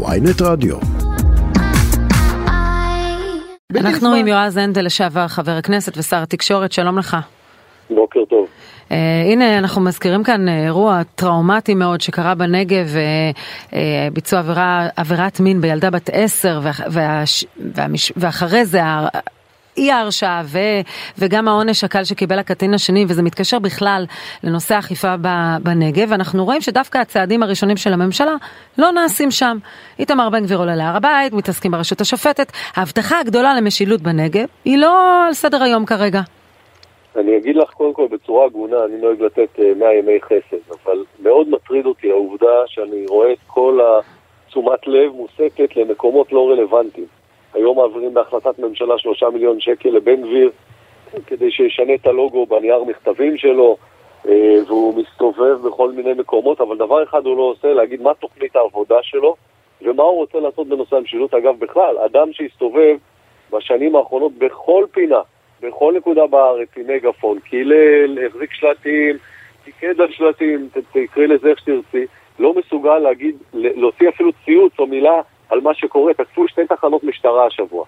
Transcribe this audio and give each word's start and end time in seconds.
ויינט 0.00 0.42
רדיו. 0.42 0.76
אנחנו 3.76 4.14
עם 4.14 4.26
יועז 4.26 4.56
הנדל, 4.56 4.84
לשעבר 4.84 5.28
חבר 5.28 5.52
הכנסת 5.52 5.98
ושר 5.98 6.22
התקשורת, 6.22 6.72
שלום 6.72 6.98
לך. 6.98 7.16
בוקר 7.90 8.20
טוב. 8.28 8.46
Uh, 8.88 8.92
הנה 9.32 9.58
אנחנו 9.58 9.80
מזכירים 9.80 10.24
כאן 10.24 10.48
uh, 10.48 10.50
אירוע 10.50 11.02
טראומטי 11.14 11.74
מאוד 11.74 12.00
שקרה 12.00 12.34
בנגב, 12.34 12.86
uh, 12.94 13.70
uh, 13.70 13.74
ביצוע 14.12 14.38
עבירה, 14.38 14.88
עבירת 14.96 15.40
מין 15.40 15.60
בילדה 15.60 15.90
בת 15.90 16.10
עשר 16.12 16.60
וה, 16.62 16.70
וה, 16.90 17.22
וה, 17.74 17.86
ואחרי 18.16 18.64
זה 18.64 18.80
אי 19.76 19.90
ההרשעה 19.90 20.42
וגם 21.18 21.48
העונש 21.48 21.84
הקל 21.84 22.04
שקיבל 22.04 22.38
הקטין 22.38 22.74
השני, 22.74 23.04
וזה 23.08 23.22
מתקשר 23.22 23.58
בכלל 23.58 24.04
לנושא 24.44 24.74
האכיפה 24.74 25.14
בנגב, 25.62 26.12
אנחנו 26.12 26.44
רואים 26.44 26.60
שדווקא 26.60 26.98
הצעדים 26.98 27.42
הראשונים 27.42 27.76
של 27.76 27.92
הממשלה 27.92 28.34
לא 28.78 28.90
נעשים 28.90 29.30
שם. 29.30 29.58
איתמר 29.98 30.30
בן 30.30 30.44
גביר 30.44 30.58
עולה 30.58 30.76
להר 30.76 30.96
הבית, 30.96 31.32
מתעסקים 31.32 31.70
ברשות 31.70 32.00
השופטת, 32.00 32.52
ההבטחה 32.76 33.20
הגדולה 33.20 33.54
למשילות 33.54 34.00
בנגב 34.00 34.46
היא 34.64 34.78
לא 34.78 35.26
על 35.26 35.32
סדר 35.32 35.62
היום 35.62 35.86
כרגע. 35.86 36.20
אני 37.16 37.36
אגיד 37.36 37.56
לך 37.56 37.70
קודם 37.70 37.94
כל 37.94 38.06
בצורה 38.10 38.46
הגונה, 38.46 38.76
אני 38.84 38.96
נוהג 39.00 39.22
לתת 39.22 39.58
100 39.76 39.88
אה, 39.88 39.94
ימי 39.94 40.18
חסד, 40.22 40.72
אבל 40.84 41.04
מאוד 41.22 41.48
מטריד 41.48 41.86
אותי 41.86 42.10
העובדה 42.10 42.62
שאני 42.66 43.06
רואה 43.06 43.32
את 43.32 43.38
כל 43.46 43.78
התשומת 44.46 44.86
לב 44.86 45.12
מוסטת 45.12 45.76
למקומות 45.76 46.32
לא 46.32 46.50
רלוונטיים. 46.50 47.06
היום 47.54 47.76
מעבירים 47.76 48.14
בהחלטת 48.14 48.58
ממשלה 48.58 48.98
שלושה 48.98 49.30
מיליון 49.30 49.60
שקל 49.60 49.88
לבן 49.88 50.22
גביר 50.22 50.50
כדי 51.26 51.50
שישנה 51.50 51.94
את 51.94 52.06
הלוגו 52.06 52.46
בנייר 52.46 52.84
מכתבים 52.84 53.36
שלו 53.36 53.76
אה, 54.28 54.56
והוא 54.66 54.94
מסתובב 54.94 55.66
בכל 55.66 55.92
מיני 55.92 56.12
מקומות, 56.12 56.60
אבל 56.60 56.76
דבר 56.76 57.02
אחד 57.02 57.26
הוא 57.26 57.36
לא 57.36 57.42
עושה, 57.42 57.72
להגיד 57.72 58.02
מה 58.02 58.14
תוכנית 58.14 58.56
העבודה 58.56 58.96
שלו 59.02 59.36
ומה 59.82 60.02
הוא 60.02 60.16
רוצה 60.16 60.40
לעשות 60.40 60.68
בנושא 60.68 60.96
המשילות. 60.96 61.34
אגב, 61.34 61.58
בכלל, 61.58 61.98
אדם 61.98 62.32
שהסתובב 62.32 62.96
בשנים 63.52 63.96
האחרונות 63.96 64.32
בכל 64.32 64.84
פינה, 64.92 65.20
בכל 65.62 65.94
נקודה 65.96 66.26
בארץ 66.26 66.68
עם 66.76 66.86
מגפון, 66.86 67.38
קילל, 67.38 68.26
החזיק 68.26 68.52
שלטים, 68.52 69.16
פיקד 69.64 70.00
על 70.00 70.12
שלטים, 70.12 70.68
תקראי 70.92 71.26
לזה 71.26 71.48
איך 71.48 71.58
שתרצי, 71.58 72.06
לא 72.38 72.54
מסוגל 72.54 72.98
להגיד, 72.98 73.36
להוציא 73.52 74.08
אפילו 74.08 74.30
ציוץ 74.44 74.72
או 74.78 74.86
מילה 74.86 75.20
על 75.52 75.60
מה 75.60 75.74
שקורה. 75.74 76.14
תקפו 76.14 76.48
שתי 76.48 76.66
תחנות 76.66 77.04
משטרה 77.04 77.46
השבוע. 77.46 77.84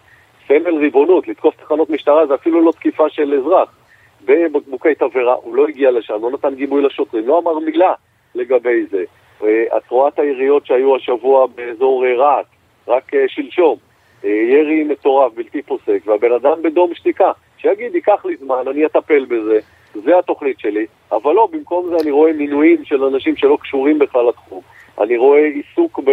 סמל 0.49 0.77
ריבונות, 0.79 1.29
לתקוף 1.29 1.55
תחנות 1.57 1.91
משטרה 1.91 2.27
זה 2.27 2.35
אפילו 2.35 2.61
לא 2.61 2.73
תקיפה 2.73 3.09
של 3.09 3.35
אזרח. 3.35 3.77
בבקבוקי 4.25 4.95
תבערה, 4.95 5.35
הוא 5.35 5.55
לא 5.55 5.67
הגיע 5.69 5.91
לשם, 5.91 6.23
לא 6.23 6.31
נתן 6.31 6.55
גיבוי 6.55 6.83
לשוטרים, 6.83 7.29
לא 7.29 7.39
אמר 7.39 7.59
מילה 7.59 7.93
לגבי 8.35 8.87
זה. 8.91 9.05
אה, 9.43 9.77
את 9.77 9.89
רואה 9.89 10.09
את 10.09 10.19
היריות 10.19 10.67
שהיו 10.67 10.97
השבוע 10.97 11.47
באזור 11.47 12.07
אה, 12.07 12.15
רהט, 12.17 12.47
רק 12.89 13.15
אה, 13.15 13.25
שלשום. 13.29 13.77
ירי 14.25 14.85
מטורף, 14.85 15.33
בלתי 15.35 15.63
פוסק, 15.63 15.99
והבן 16.07 16.33
אדם 16.33 16.63
בדום 16.63 16.95
שתיקה. 16.95 17.33
שיגיד, 17.59 17.95
ייקח 17.95 18.25
לי 18.25 18.37
זמן, 18.37 18.65
אני 18.71 18.87
אטפל 18.87 19.25
בזה, 19.25 19.59
זה 19.95 20.19
התוכנית 20.19 20.61
שלי, 20.61 20.87
אבל 21.13 21.33
לא, 21.33 21.49
במקום 21.53 21.89
זה 21.89 21.97
אני 22.03 22.11
רואה 22.11 22.33
מינויים 22.33 22.85
של 22.85 23.05
אנשים 23.05 23.37
שלא 23.37 23.59
קשורים 23.63 23.99
בכלל 23.99 24.29
לתחום. 24.29 24.61
אני 25.01 25.17
רואה 25.17 25.45
עיסוק 25.45 26.01
ב... 26.05 26.11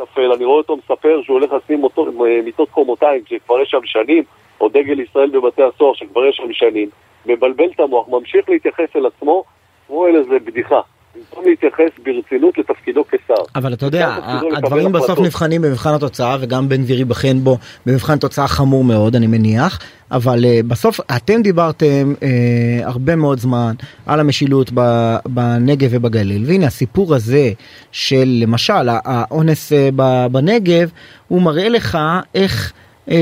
טפל, 0.00 0.32
אני 0.32 0.44
רואה 0.44 0.58
אותו 0.58 0.76
מספר 0.76 1.22
שהוא 1.22 1.34
הולך 1.34 1.52
לשים 1.52 1.84
אותו, 1.84 2.06
אה, 2.06 2.40
מיטות 2.44 2.70
קומותיים 2.70 3.22
שכבר 3.26 3.60
יש 3.60 3.70
שם 3.70 3.84
שנים, 3.84 4.24
או 4.60 4.68
דגל 4.68 5.00
ישראל 5.00 5.30
בבתי 5.30 5.62
הסוהר 5.62 5.94
שכבר 5.94 6.26
יש 6.26 6.36
שם 6.36 6.52
שנים, 6.52 6.88
מבלבל 7.26 7.68
את 7.74 7.80
המוח, 7.80 8.08
ממשיך 8.08 8.48
להתייחס 8.48 8.96
אל 8.96 9.06
עצמו 9.06 9.44
כמו 9.86 10.06
אל 10.06 10.16
איזה 10.16 10.38
בדיחה. 10.38 10.80
במקום 11.14 11.44
להתייחס 11.46 11.90
ברצינות 12.04 12.58
לתפקידו 12.58 13.04
כשר. 13.10 13.34
אבל 13.54 13.72
אתה 13.72 13.86
יודע, 13.86 14.16
הדברים 14.56 14.92
בסוף 14.92 15.18
נבחנים 15.18 15.62
במבחן 15.62 15.94
התוצאה 15.94 16.36
וגם 16.40 16.68
בן 16.68 16.82
גביר 16.82 16.98
ייבחן 16.98 17.40
בו 17.44 17.58
במבחן 17.86 18.18
תוצאה 18.18 18.48
חמור 18.48 18.84
מאוד 18.84 19.16
אני 19.16 19.26
מניח, 19.26 19.78
אבל 20.10 20.44
uh, 20.44 20.66
בסוף 20.66 21.00
אתם 21.16 21.42
דיברתם 21.42 22.14
uh, 22.14 22.24
הרבה 22.84 23.16
מאוד 23.16 23.38
זמן 23.38 23.74
על 24.06 24.20
המשילות 24.20 24.70
בנגב 25.26 25.88
ובגליל 25.90 26.44
והנה 26.46 26.66
הסיפור 26.66 27.14
הזה 27.14 27.50
של 27.92 28.24
למשל 28.42 28.88
האונס 28.88 29.72
uh, 29.72 29.76
בנגב 30.32 30.90
הוא 31.28 31.42
מראה 31.42 31.68
לך 31.68 31.98
איך 32.34 32.72
uh, 33.06 33.10
uh, 33.10 33.12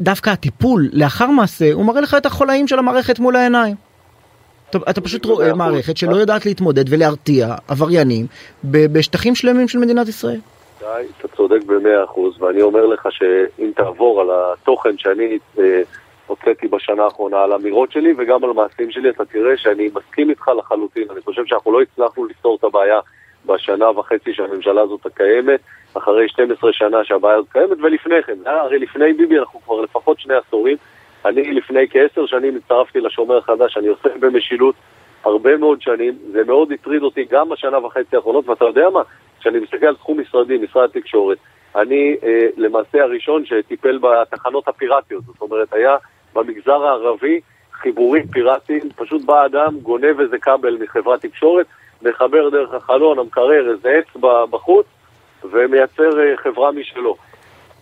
דווקא 0.00 0.30
הטיפול 0.30 0.88
לאחר 0.92 1.30
מעשה 1.30 1.72
הוא 1.72 1.84
מראה 1.84 2.00
לך 2.00 2.14
את 2.14 2.26
החולאים 2.26 2.68
של 2.68 2.78
המערכת 2.78 3.18
מול 3.18 3.36
העיניים. 3.36 3.85
טוב, 4.70 4.82
אתה 4.90 5.00
פשוט 5.00 5.24
רואה 5.24 5.54
מערכת 5.54 5.96
שלא 5.96 6.16
יודעת 6.16 6.46
להתמודד 6.46 6.84
ולהרתיע 6.92 7.54
עבריינים 7.68 8.26
בשטחים 8.64 9.34
שלמים 9.34 9.68
של 9.68 9.78
מדינת 9.78 10.08
ישראל. 10.08 10.40
די, 10.80 11.06
אתה 11.18 11.28
צודק 11.28 11.64
במאה 11.66 12.04
אחוז, 12.04 12.42
ואני 12.42 12.62
אומר 12.62 12.86
לך 12.86 13.08
שאם 13.10 13.70
תעבור 13.76 14.20
על 14.20 14.28
התוכן 14.30 14.98
שאני 14.98 15.38
אה, 15.58 15.82
הוצאתי 16.26 16.68
בשנה 16.68 17.04
האחרונה, 17.04 17.42
על 17.42 17.52
אמירות 17.52 17.92
שלי 17.92 18.14
וגם 18.18 18.44
על 18.44 18.50
מעשים 18.52 18.90
שלי, 18.90 19.10
אתה 19.10 19.24
תראה 19.24 19.56
שאני 19.56 19.90
מסכים 19.94 20.30
איתך 20.30 20.48
לחלוטין. 20.58 21.04
אני 21.10 21.20
חושב 21.20 21.42
שאנחנו 21.46 21.72
לא 21.72 21.82
הצלחנו 21.82 22.26
לפתור 22.26 22.56
את 22.56 22.64
הבעיה 22.64 23.00
בשנה 23.46 23.90
וחצי 23.90 24.34
שהממשלה 24.34 24.82
הזאת 24.82 25.06
קיימת, 25.14 25.60
אחרי 25.94 26.28
12 26.28 26.72
שנה 26.72 27.04
שהבעיה 27.04 27.36
הזאת 27.36 27.48
קיימת, 27.52 27.78
ולפני 27.82 28.22
כן, 28.26 28.38
הרי 28.46 28.78
לפני 28.78 29.12
ביבי 29.12 29.38
אנחנו 29.38 29.60
כבר 29.60 29.80
לפחות 29.80 30.20
שני 30.20 30.34
עשורים. 30.34 30.76
אני 31.26 31.52
לפני 31.52 31.88
כעשר 31.90 32.26
שנים 32.26 32.56
הצטרפתי 32.56 33.00
לשומר 33.00 33.38
החדש, 33.38 33.76
אני 33.76 33.86
עוסק 33.86 34.16
במשילות 34.20 34.74
הרבה 35.24 35.56
מאוד 35.56 35.82
שנים, 35.82 36.14
זה 36.32 36.44
מאוד 36.44 36.72
הטריד 36.72 37.02
אותי 37.02 37.24
גם 37.30 37.48
בשנה 37.48 37.78
וחצי 37.78 38.16
האחרונות, 38.16 38.48
ואתה 38.48 38.64
יודע 38.64 38.90
מה? 38.90 39.02
כשאני 39.40 39.58
מסתכל 39.58 39.86
על 39.86 39.96
תחום 39.96 40.20
משרדי, 40.20 40.58
משרד 40.58 40.84
התקשורת, 40.84 41.38
אני 41.76 42.16
אה, 42.22 42.46
למעשה 42.56 43.02
הראשון 43.02 43.44
שטיפל 43.44 43.98
בתחנות 43.98 44.68
הפיראטיות, 44.68 45.24
זאת 45.24 45.40
אומרת, 45.40 45.72
היה 45.72 45.96
במגזר 46.34 46.86
הערבי 46.86 47.40
חיבורים 47.72 48.26
פיראטיים, 48.26 48.82
פשוט 48.96 49.24
בא 49.24 49.46
אדם, 49.46 49.78
גונב 49.82 50.20
איזה 50.20 50.38
כבל 50.38 50.78
מחברת 50.80 51.22
תקשורת, 51.22 51.66
מחבר 52.02 52.48
דרך 52.48 52.74
החלון, 52.74 53.18
המקרר, 53.18 53.70
איזה 53.70 53.88
עץ 53.88 54.22
בחוץ, 54.50 54.86
ומייצר 55.44 56.20
אה, 56.20 56.36
חברה 56.36 56.72
משלו. 56.72 57.16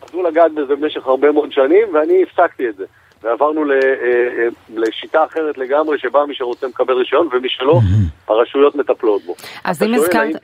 רצו 0.03 0.23
לגעת 0.23 0.53
בזה 0.53 0.77
במשך 0.77 1.07
הרבה 1.07 1.33
מאוד 1.33 1.53
שנים, 1.53 1.95
ואני 1.95 2.23
הפסקתי 2.23 2.69
את 2.69 2.77
זה. 2.77 2.85
ועברנו 3.25 3.73
אה, 3.73 3.77
אה, 3.77 4.49
לשיטה 4.75 5.25
אחרת 5.25 5.59
לגמרי, 5.59 5.99
שבה 5.99 6.27
מי 6.27 6.35
שרוצה 6.35 6.69
מקבל 6.69 6.95
רישיון, 6.95 7.29
ומי 7.33 7.49
שלא, 7.49 7.81
הרשויות 8.29 8.75
מטפלות 8.75 9.23
בו. 9.23 9.35
אז 9.65 9.83
אם 9.83 9.95
הזכרת... 9.95 10.37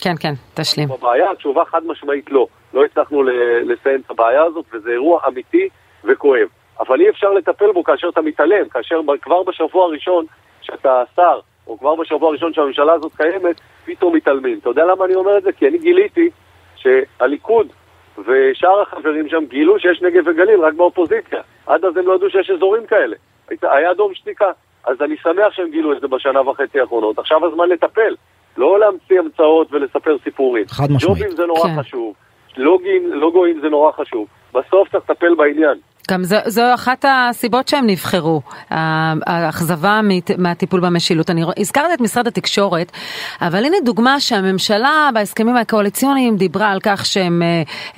כן, 0.00 0.14
כן, 0.20 0.32
תשלים. 0.54 0.88
בבעיה, 0.88 1.30
התשובה 1.30 1.64
חד 1.64 1.86
משמעית 1.86 2.30
לא. 2.30 2.46
לא 2.74 2.84
הצלחנו 2.84 3.22
לסיים 3.62 4.00
את 4.06 4.10
הבעיה 4.10 4.42
הזאת, 4.42 4.64
וזה 4.72 4.90
אירוע 4.90 5.20
אמיתי 5.28 5.68
וכואב. 6.04 6.48
אבל 6.80 7.00
אי 7.00 7.10
אפשר 7.10 7.32
לטפל 7.32 7.72
בו 7.72 7.84
כאשר 7.84 8.08
אתה 8.08 8.20
מתעלם, 8.20 8.68
כאשר 8.68 9.00
כבר 9.22 9.42
בשבוע 9.42 9.84
הראשון 9.84 10.24
שאתה 10.62 11.02
שר, 11.16 11.40
או 11.66 11.78
כבר 11.78 11.94
בשבוע 11.94 12.28
הראשון 12.28 12.52
שהממשלה 12.54 12.92
הזאת 12.92 13.12
קיימת, 13.16 13.60
פתאום 13.84 14.16
מתעלמים. 14.16 14.58
אתה 14.58 14.68
יודע 14.68 14.84
למה 14.84 15.04
אני 15.04 15.14
אומר 15.14 15.38
את 15.38 15.42
זה? 15.42 15.52
כי 15.52 15.68
אני 15.68 15.78
גיליתי 15.78 16.30
שהליכוד 16.76 17.66
ושאר 18.18 18.82
החברים 18.82 19.28
שם 19.28 19.44
גילו 19.48 19.78
שיש 19.78 20.02
נגב 20.02 20.22
וגליל 20.26 20.60
רק 20.60 20.74
באופוזיציה. 20.74 21.40
עד 21.66 21.84
אז 21.84 21.96
הם 21.96 22.06
לא 22.06 22.14
ידעו 22.14 22.30
שיש 22.30 22.50
אזורים 22.50 22.86
כאלה. 22.86 23.16
היה 23.62 23.94
דום 23.94 24.14
שתיקה. 24.14 24.50
אז 24.86 25.02
אני 25.02 25.16
שמח 25.16 25.52
שהם 25.52 25.70
גילו 25.70 25.92
את 25.92 26.00
זה 26.00 26.08
בשנה 26.08 26.50
וחצי 26.50 26.80
האחרונות. 26.80 27.18
עכשיו 27.18 27.46
הזמן 27.46 27.68
לטפל. 27.68 28.14
לא 28.56 28.80
להמציא 28.80 29.18
המצאות 29.18 29.72
ולספר 29.72 30.16
סיפורים. 30.24 30.64
חד 30.68 30.84
משמעית. 30.90 31.18
ג'ובים 31.18 31.36
זה 31.36 31.46
נורא 31.46 31.68
כן. 31.68 31.80
חשוב. 31.80 32.14
לוגים, 32.56 33.12
לוגוים 33.12 33.60
זה 33.60 33.68
נורא 33.68 33.92
חשוב. 33.92 34.26
בסוף 34.52 34.88
צריך 34.90 35.10
לטפל 35.10 35.34
בעניין. 35.34 35.78
גם 36.10 36.24
זו, 36.24 36.36
זו 36.46 36.74
אחת 36.74 37.04
הסיבות 37.08 37.68
שהם 37.68 37.86
נבחרו, 37.86 38.42
האכזבה 38.70 40.00
מהטיפול 40.38 40.80
במשילות. 40.80 41.30
אני 41.30 41.42
הזכרת 41.58 41.90
את 41.94 42.00
משרד 42.00 42.26
התקשורת, 42.26 42.92
אבל 43.40 43.64
הנה 43.64 43.76
דוגמה 43.84 44.20
שהממשלה 44.20 45.08
בהסכמים 45.14 45.56
הקואליציוניים 45.56 46.36
דיברה 46.36 46.70
על 46.70 46.78
כך 46.82 47.06
שהם 47.06 47.42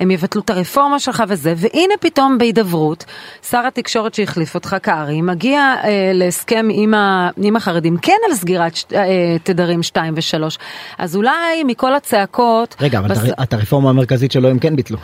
אה, 0.01 0.05
יבטלו 0.13 0.41
את 0.41 0.49
הרפורמה 0.49 0.99
שלך 0.99 1.23
וזה, 1.27 1.53
והנה 1.57 1.93
פתאום 1.99 2.37
בהידברות, 2.37 3.05
שר 3.49 3.67
התקשורת 3.67 4.13
שהחליף 4.13 4.55
אותך, 4.55 4.75
קרעי, 4.81 5.21
מגיע 5.21 5.75
אה, 5.83 6.11
להסכם 6.13 6.67
עם, 6.71 6.93
ה, 6.93 7.29
עם 7.37 7.55
החרדים, 7.55 7.97
כן 7.97 8.17
על 8.29 8.35
סגירת 8.35 8.75
ש, 8.75 8.85
אה, 8.95 9.37
תדרים 9.43 9.83
2 9.83 10.13
ו-3. 10.15 10.57
אז 10.97 11.15
אולי 11.15 11.63
מכל 11.65 11.95
הצעקות... 11.95 12.75
רגע, 12.81 12.99
אבל 12.99 13.07
בס... 13.07 13.19
את 13.43 13.53
הרפורמה 13.53 13.89
המרכזית 13.89 14.31
שלו 14.31 14.49
הם 14.49 14.59
כן 14.59 14.75
ביטלו. 14.75 14.97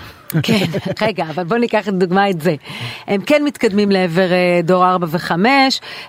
כן, 0.44 0.66
רגע, 1.08 1.26
אבל 1.30 1.44
בוא 1.44 1.58
ניקח 1.58 1.88
לדוגמה 1.88 2.30
את 2.30 2.42
זה. 2.42 2.56
הם 3.08 3.22
כן 3.22 3.44
מתקדמים 3.44 3.90
לעבר 3.92 4.32
אה, 4.32 4.60
דור 4.64 4.86
4 4.86 5.08
ו-5, 5.10 5.32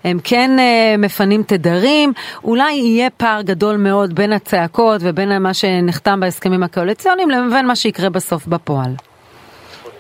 הם 0.05 0.19
כן 0.25 0.51
אה, 0.59 0.95
מפנים 0.99 1.43
תדרים, 1.43 2.13
אולי 2.45 2.73
יהיה 2.73 3.11
פער 3.11 3.43
גדול 3.43 3.77
מאוד 3.77 4.15
בין 4.15 4.33
הצעקות 4.33 5.01
ובין 5.05 5.43
מה 5.43 5.55
שנחתם 5.55 6.21
בהסכמים 6.21 6.63
הקואליציוניים 6.63 7.31
לבין 7.31 7.67
מה 7.67 7.77
שיקרה 7.77 8.11
בסוף 8.11 8.47
בפועל. 8.47 8.91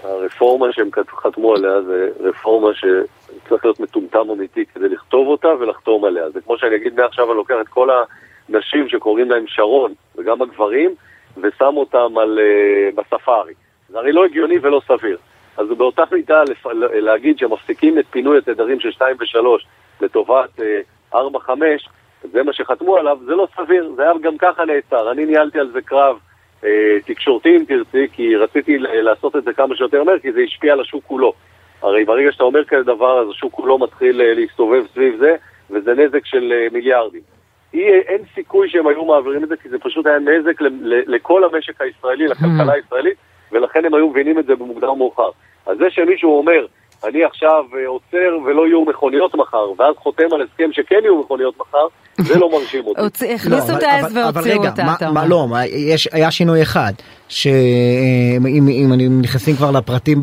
הרפורמה 0.02 0.66
שהם 0.72 0.90
חתמו 1.22 1.54
עליה 1.54 1.82
זה 1.82 2.08
רפורמה 2.20 2.68
שצריך 2.74 3.64
להיות 3.64 3.80
מטומטם 3.80 4.30
אמיתי 4.32 4.64
כדי 4.74 4.88
לכתוב 4.88 5.28
אותה 5.28 5.48
ולחתום 5.48 6.04
עליה. 6.04 6.30
זה 6.30 6.40
כמו 6.40 6.58
שאני 6.58 6.76
אגיד 6.76 6.94
מעכשיו 7.00 7.28
אני 7.30 7.36
לוקח 7.36 7.54
את 7.60 7.68
כל 7.68 7.88
הנשים 8.48 8.88
שקוראים 8.88 9.30
להם 9.30 9.44
שרון 9.46 9.92
וגם 10.16 10.42
הגברים 10.42 10.94
ושם 11.36 11.76
אותם 11.76 12.18
על, 12.18 12.38
uh, 12.38 12.96
בספארי. 12.96 13.54
זה 13.88 13.98
הרי 13.98 14.12
לא 14.12 14.24
הגיוני 14.24 14.58
ולא 14.62 14.80
סביר. 14.88 15.18
אז 15.56 15.66
באותה 15.76 16.02
מידה 16.12 16.42
לפ... 16.42 16.66
להגיד 16.92 17.38
שמפסיקים 17.38 17.98
את 17.98 18.04
פינוי 18.10 18.38
התדרים 18.38 18.80
של 18.80 18.90
2 18.90 19.16
ו-3 19.20 19.38
לטובת 20.00 20.60
uh, 21.12 21.14
4-5, 21.14 21.18
זה 22.32 22.42
מה 22.42 22.52
שחתמו 22.52 22.96
עליו, 22.96 23.18
זה 23.26 23.34
לא 23.34 23.48
סביר, 23.56 23.92
זה 23.96 24.02
היה 24.02 24.12
גם 24.22 24.38
ככה 24.38 24.64
נעצר. 24.64 25.12
אני 25.12 25.26
ניהלתי 25.26 25.58
על 25.58 25.70
זה 25.72 25.80
קרב 25.82 26.18
uh, 26.62 26.66
תקשורתי 27.06 27.56
אם 27.56 27.64
תרצי, 27.68 28.06
כי 28.12 28.36
רציתי 28.36 28.78
לעשות 28.78 29.36
את 29.36 29.44
זה 29.44 29.52
כמה 29.52 29.76
שיותר 29.76 30.04
מהר, 30.04 30.18
כי 30.18 30.32
זה 30.32 30.40
השפיע 30.40 30.72
על 30.72 30.80
השוק 30.80 31.04
כולו. 31.04 31.32
הרי 31.82 32.04
ברגע 32.04 32.32
שאתה 32.32 32.44
אומר 32.44 32.64
כזה 32.64 32.82
דבר, 32.82 33.20
אז 33.20 33.30
השוק 33.30 33.52
כולו 33.52 33.78
מתחיל 33.78 34.20
uh, 34.20 34.24
להסתובב 34.40 34.84
סביב 34.94 35.16
זה, 35.18 35.36
וזה 35.70 35.94
נזק 35.94 36.26
של 36.26 36.52
uh, 36.52 36.74
מיליארדים. 36.74 37.22
אי, 37.74 37.90
אין 37.90 38.22
סיכוי 38.34 38.68
שהם 38.68 38.86
היו 38.86 39.04
מעבירים 39.04 39.44
את 39.44 39.48
זה, 39.48 39.56
כי 39.56 39.68
זה 39.68 39.78
פשוט 39.78 40.06
היה 40.06 40.18
נזק 40.18 40.60
ל, 40.60 40.66
ל, 40.66 41.14
לכל 41.14 41.44
המשק 41.44 41.80
הישראלי, 41.80 42.26
לכלכלה 42.26 42.72
הישראלית, 42.72 43.16
ולכן 43.52 43.84
הם 43.84 43.94
היו 43.94 44.08
מבינים 44.08 44.38
את 44.38 44.46
זה 44.46 44.56
במוקדם 44.56 44.88
או 44.88 44.96
מאוחר. 44.96 45.31
אז 45.66 45.78
זה 45.78 45.90
שמישהו 45.90 46.38
אומר, 46.38 46.66
אני 47.04 47.25
עכשיו 47.25 47.64
אה, 47.75 47.88
עוצר 47.88 48.46
ולא 48.46 48.66
יהיו 48.66 48.84
מכוניות 48.84 49.34
מחר, 49.34 49.66
ואז 49.78 49.94
חותם 49.96 50.25
על 50.32 50.43
הסכם 50.43 50.72
שכן 50.72 50.96
יהיו 51.02 51.20
מכוניות 51.20 51.54
מחר, 51.60 51.87
זה 52.19 52.38
לא 52.38 52.50
מרשים 52.52 52.84
אותי. 52.87 53.00
הכניסו 53.34 53.76
את 53.76 53.82
העז 53.82 54.16
והוציאו 54.16 54.66
אותה, 54.66 54.94
אתה 54.96 55.08
אומר. 55.08 55.25
לא, 55.26 55.46
היה 56.12 56.31
שינוי 56.31 56.62
אחד, 56.62 56.93
שאם 57.28 59.20
נכנסים 59.20 59.56
כבר 59.56 59.70
לפרטים 59.70 60.20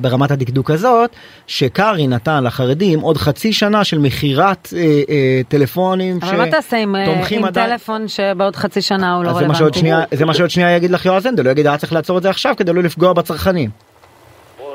ברמת 0.00 0.30
הדקדוק 0.30 0.70
הזאת, 0.70 1.10
שקארי 1.46 2.06
נתן 2.06 2.44
לחרדים 2.44 3.00
עוד 3.00 3.16
חצי 3.16 3.52
שנה 3.52 3.84
של 3.84 3.98
מכירת 3.98 4.68
אה, 4.76 4.80
אה, 5.08 5.40
טלפונים 5.48 6.18
אבל 6.22 6.36
מה 6.36 6.50
תעשה 6.50 6.76
עם 6.76 7.50
טלפון 7.54 8.08
שבעוד 8.08 8.56
חצי 8.56 8.82
שנה 8.82 9.14
הוא 9.14 9.24
לא 9.24 9.28
רלוונטי? 9.28 9.90
זה 10.12 10.24
מה 10.24 10.34
שעוד 10.34 10.50
שנייה 10.50 10.76
יגיד 10.76 10.90
לך 10.90 11.06
יועז 11.06 11.26
הנדל, 11.26 11.44
הוא 11.44 11.52
יגיד 11.52 11.66
היה 11.66 11.78
צריך 11.78 11.92
לעצור 11.92 12.18
את 12.18 12.22
זה 12.22 12.30
עכשיו 12.30 12.54
כדי 12.56 12.72
לא 12.72 12.82
לפגוע 12.82 13.12
בצרכנים. 13.12 13.85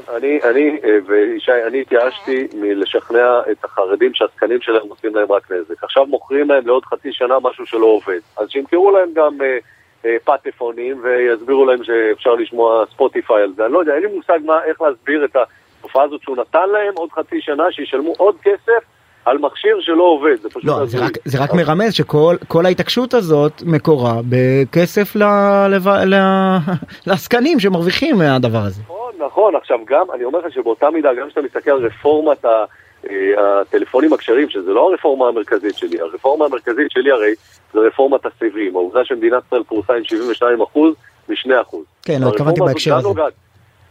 אני, 0.09 0.39
אני 0.43 0.79
אה, 0.83 0.97
וישי, 1.05 1.51
אני 1.67 1.81
התייאשתי 1.81 2.47
מלשכנע 2.53 3.39
את 3.51 3.65
החרדים 3.65 4.13
שהתקנים 4.13 4.61
שלהם 4.61 4.89
עושים 4.89 5.15
להם 5.15 5.31
רק 5.31 5.51
נזק. 5.51 5.83
עכשיו 5.83 6.05
מוכרים 6.05 6.49
להם 6.49 6.67
לעוד 6.67 6.85
חצי 6.85 7.13
שנה 7.13 7.39
משהו 7.39 7.65
שלא 7.65 7.85
עובד. 7.85 8.19
אז 8.37 8.49
שימכרו 8.49 8.91
להם 8.91 9.09
גם 9.13 9.41
אה, 9.41 9.57
אה, 10.05 10.17
פטפונים 10.23 11.01
ויסבירו 11.03 11.65
להם 11.65 11.83
שאפשר 11.83 12.35
לשמוע 12.35 12.85
ספוטיפיי 12.93 13.43
על 13.43 13.53
זה. 13.55 13.65
אני 13.65 13.73
לא 13.73 13.79
יודע, 13.79 13.93
אין 13.93 14.03
לי 14.03 14.15
מושג 14.15 14.39
מה, 14.45 14.63
איך 14.63 14.81
להסביר 14.81 15.25
את 15.25 15.35
התופעה 15.35 16.03
הזאת 16.03 16.21
שהוא 16.21 16.37
נתן 16.37 16.69
להם 16.69 16.93
עוד 16.95 17.11
חצי 17.11 17.41
שנה, 17.41 17.71
שישלמו 17.71 18.13
עוד 18.17 18.35
כסף 18.43 18.83
על 19.25 19.37
מכשיר 19.37 19.77
שלא 19.81 20.03
עובד, 20.03 20.35
זה 20.41 20.49
פשוט... 20.49 20.65
לא, 20.65 20.85
זה 20.85 21.05
רק, 21.05 21.11
זה 21.25 21.43
רק 21.43 21.53
מרמז 21.53 21.93
שכל 21.93 22.65
ההתעקשות 22.65 23.13
הזאת 23.13 23.61
מקורה 23.65 24.13
בכסף 24.29 25.15
ל, 25.15 25.23
לב, 25.69 25.87
ל, 25.87 26.15
לעסקנים 27.07 27.59
שמרוויחים 27.59 28.15
מהדבר 28.15 28.57
הזה. 28.57 28.81
נכון, 28.81 29.13
נכון, 29.25 29.55
עכשיו 29.55 29.77
גם, 29.87 30.05
אני 30.13 30.23
אומר 30.23 30.39
לך 30.39 30.53
שבאותה 30.53 30.89
מידה, 30.89 31.09
גם 31.13 31.27
כשאתה 31.27 31.41
מסתכל 31.41 31.71
על 31.71 31.85
רפורמת 31.85 32.45
ה... 32.45 32.65
אה, 33.09 33.61
הטלפונים 33.61 34.13
הכשרים, 34.13 34.49
שזה 34.49 34.71
לא 34.71 34.89
הרפורמה 34.91 35.27
המרכזית 35.27 35.77
שלי, 35.77 36.01
הרפורמה 36.01 36.45
המרכזית 36.45 36.91
שלי 36.91 37.11
הרי 37.11 37.33
זה 37.73 37.79
רפורמת 37.79 38.25
הסיבים, 38.25 38.75
העובדה 38.75 39.05
שמדינת 39.05 39.43
ישראל 39.47 39.63
פרוסה 39.63 39.93
עם 39.93 40.03
72 40.03 40.61
אחוז 40.61 40.95
מ-2 41.29 41.61
אחוז. 41.61 41.85
כן, 42.03 42.21
לא 42.21 42.29
התכוונתי 42.29 42.59
בהקשר 42.59 42.95
הזה. 42.95 43.09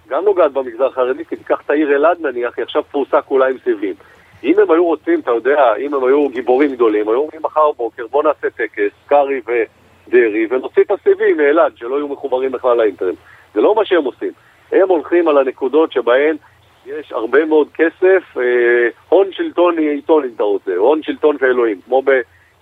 גם 0.09 0.25
נוגעת 0.25 0.53
במגזר 0.53 0.87
החרדי, 0.87 1.25
כי 1.25 1.37
תיקח 1.37 1.61
את 1.67 1.71
העיר 1.71 1.97
אלעד 1.97 2.17
נניח, 2.21 2.55
היא 2.56 2.65
עכשיו 2.65 2.82
פרוסה 2.91 3.23
כולה 3.23 3.47
עם 3.47 3.56
סיבים. 3.65 3.94
אם 4.44 4.58
הם 4.58 4.70
היו 4.70 4.84
רוצים, 4.84 5.20
אתה 5.20 5.31
יודע, 5.31 5.75
אם 5.78 5.94
הם 5.94 6.04
היו 6.04 6.28
גיבורים 6.28 6.72
גדולים, 6.72 7.08
היו 7.08 7.19
אומרים 7.19 7.42
מחר 7.42 7.72
בוקר, 7.76 8.06
בוא 8.10 8.22
נעשה 8.22 8.50
טקס, 8.50 8.92
קארי 9.06 9.40
ודרעי, 9.40 10.46
ונוציא 10.50 10.82
את 10.82 10.90
הסיבים 10.90 11.37
מאלעד, 11.37 11.72
שלא 11.76 11.96
יהיו 11.96 12.08
מחוברים 12.08 12.52
בכלל 12.52 12.76
לאינטרנט. 12.76 13.19
זה 13.54 13.60
לא 13.60 13.75
מה 13.75 13.84
שהם 13.84 14.04
עושים. 14.04 14.31
הם 14.72 14.88
הולכים 14.88 15.28
על 15.28 15.38
הנקודות 15.38 15.92
שבהן 15.92 16.37
יש 16.87 17.12
הרבה 17.12 17.44
מאוד 17.44 17.69
כסף, 17.75 18.37
אה, 18.37 18.42
הון 19.08 19.26
שלטון 19.32 19.78
עיתון 19.78 20.25
אם 20.25 20.31
אתה 20.37 20.43
רוצה, 20.43 20.70
הון 20.76 21.02
שלטון 21.02 21.38
כאלוהים, 21.38 21.81
כמו, 21.86 22.02
ב, 22.02 22.10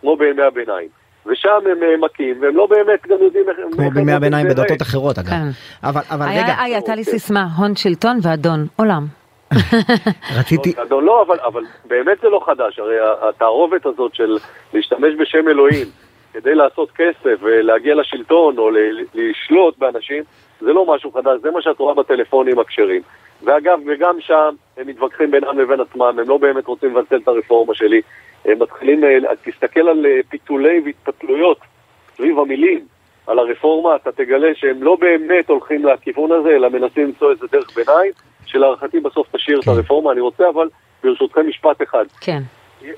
כמו 0.01 0.17
בימי 0.17 0.43
הביניים. 0.43 0.89
ושם 1.27 1.49
הם 1.49 1.83
אה, 1.83 1.97
מכים, 1.97 2.43
והם 2.43 2.57
לא 2.57 2.67
באמת 2.67 3.07
גם 3.07 3.17
יודעים 3.21 3.49
איך... 3.49 3.57
כמו 3.73 3.91
בימי 3.91 4.13
הביניים 4.13 4.49
בדתות 4.49 4.83
אחרות 4.83 5.19
אגב. 5.19 5.29
כן. 5.29 5.49
אבל, 5.85 6.01
אבל 6.11 6.29
היה, 6.29 6.43
רגע... 6.43 6.55
הייתה 6.63 6.95
לי 6.95 7.05
סיסמה, 7.05 7.47
הון 7.59 7.77
שלטון 7.77 8.19
ואדון 8.23 8.67
עולם. 8.77 9.18
רציתי... 10.39 10.73
לא, 10.91 11.03
לא, 11.03 11.23
אבל, 11.23 11.39
אבל 11.41 11.65
באמת 11.85 12.21
זה 12.21 12.29
לא 12.29 12.41
חדש, 12.47 12.79
הרי 12.79 12.97
התערובת 13.29 13.87
הזאת 13.87 14.15
של 14.15 14.37
להשתמש 14.75 15.15
בשם 15.19 15.49
אלוהים 15.49 15.87
כדי 16.33 16.55
לעשות 16.55 16.91
כסף 16.91 17.39
ולהגיע 17.41 17.95
לשלטון 17.95 18.59
או 18.59 18.71
לשלוט 19.15 19.79
באנשים, 19.79 20.23
זה 20.61 20.73
לא 20.73 20.87
משהו 20.95 21.13
חדש, 21.13 21.41
זה 21.43 21.51
מה 21.51 21.63
שאת 21.63 21.79
רואה 21.79 21.95
בטלפונים 21.95 22.59
הכשרים. 22.59 23.03
ואגב, 23.43 23.81
וגם 23.87 24.21
שם 24.21 24.55
הם 24.77 24.87
מתווכחים 24.87 25.31
בינם 25.31 25.59
לבין 25.59 25.81
עצמם, 25.81 26.19
הם 26.19 26.29
לא 26.29 26.37
באמת 26.37 26.67
רוצים 26.67 26.97
לבטל 26.97 27.17
את 27.17 27.29
הרפורמה 27.29 27.75
שלי. 27.75 28.01
הם 28.45 28.63
מתחילים, 28.63 29.05
אה, 29.05 29.19
תסתכל 29.45 29.89
על 29.89 30.07
אה, 30.07 30.21
פיתולי 30.29 30.81
והתפתלויות 30.85 31.59
סביב 32.17 32.39
המילים 32.39 32.81
על 33.27 33.39
הרפורמה, 33.39 33.97
אתה 33.97 34.13
תגלה 34.13 34.55
שהם 34.55 34.83
לא 34.83 34.97
באמת 34.97 35.49
הולכים 35.49 35.85
לכיוון 35.85 36.33
הזה, 36.33 36.49
אלא 36.49 36.69
מנסים 36.69 37.05
למצוא 37.05 37.31
איזה 37.31 37.47
דרך 37.53 37.77
ביניים. 37.77 38.13
שלהערכתי 38.49 39.01
בסוף 39.01 39.37
תשאיר 39.37 39.63
כן. 39.63 39.71
את 39.71 39.77
הרפורמה. 39.77 40.13
אני 40.13 40.21
רוצה 40.21 40.49
אבל, 40.49 40.69
ברשותכם, 41.05 41.49
משפט 41.49 41.83
אחד. 41.83 42.05
כן. 42.21 42.43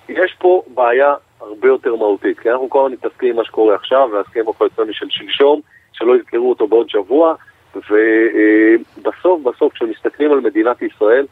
יש 0.08 0.34
פה 0.38 0.62
בעיה 0.74 1.14
הרבה 1.40 1.68
יותר 1.68 1.96
מהותית, 1.96 2.38
כי 2.38 2.50
אנחנו 2.50 2.70
כל 2.70 2.78
הזמן 2.78 2.92
מתעסקים 2.92 3.28
עם 3.28 3.36
מה 3.36 3.44
שקורה 3.44 3.74
עכשיו, 3.74 4.08
וההסכם 4.12 4.48
הקואליציוני 4.48 4.92
של 4.92 5.06
שלשום, 5.10 5.60
שלא 5.92 6.16
יזכרו 6.16 6.50
אותו 6.50 6.66
בעוד 6.66 6.90
שבוע, 6.90 7.34
ובסוף, 7.74 9.42
בסוף, 9.42 9.72
כשמסתכלים 9.72 10.32
על 10.32 10.40
מדינת 10.40 10.82
ישראל, 10.82 11.26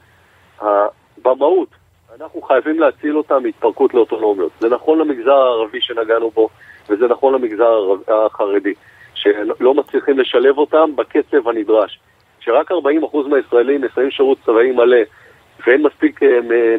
במהות, 1.23 1.69
אנחנו 2.21 2.43
חייבים 2.43 2.81
להציל 2.81 3.17
אותה 3.17 3.39
מהתפרקות 3.39 3.95
לאוטונומיות. 3.95 4.53
זה 4.61 4.69
נכון 4.69 4.99
למגזר 4.99 5.33
הערבי 5.33 5.81
שנגענו 5.81 6.31
בו, 6.31 6.49
וזה 6.89 7.09
נכון 7.09 7.35
למגזר 7.35 7.95
החרדי, 8.09 8.75
שלא 9.15 9.75
מצליחים 9.75 10.19
לשלב 10.19 10.59
אותם 10.59 10.97
בקצב 10.97 11.49
הנדרש. 11.49 11.99
שרק 12.49 12.73
40% 12.73 12.75
מהישראלים 13.29 13.81
מסיימים 13.81 14.11
שירות 14.11 14.39
צבאי 14.45 14.71
מלא 14.71 14.97
ואין 15.67 15.83
מספיק 15.83 16.23
אה, 16.23 16.29